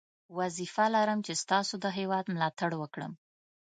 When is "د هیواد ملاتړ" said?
1.83-2.71